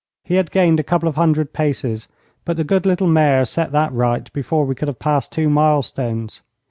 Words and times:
He 0.23 0.33
had 0.33 0.49
gained 0.49 0.79
a 0.79 0.83
couple 0.83 1.07
of 1.07 1.13
hundred 1.13 1.53
paces, 1.53 2.07
but 2.43 2.57
the 2.57 2.63
good 2.63 2.87
little 2.87 3.05
mare 3.05 3.45
set 3.45 3.71
that 3.71 3.93
right 3.93 4.33
before 4.33 4.65
we 4.65 4.73
could 4.73 4.87
have 4.87 4.97
passed 4.97 5.31
two 5.31 5.47
milestones. 5.47 6.41